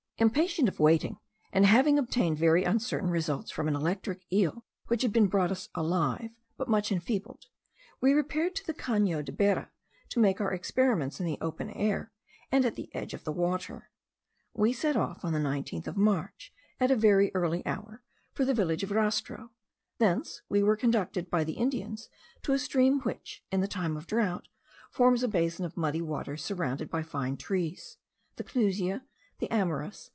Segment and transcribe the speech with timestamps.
[0.17, 1.17] Impatient of waiting,
[1.51, 5.53] and having obtained very uncertain results from an electric eel which had been brought to
[5.53, 7.47] us alive, but much enfeebled,
[8.01, 9.71] we repaired to the Cano de Bera,
[10.09, 12.11] to make our experiments in the open air,
[12.51, 13.89] and at the edge of the water.
[14.53, 18.53] We set off on the 19th of March, at a very early hour, for the
[18.53, 19.49] village of Rastro;
[19.97, 22.09] thence we were conducted by the Indians
[22.43, 24.47] to a stream, which, in the time of drought,
[24.91, 27.97] forms a basin of muddy water, surrounded by fine trees,*
[28.37, 28.89] (* Amyris
[29.41, 30.09] lateriflora, A.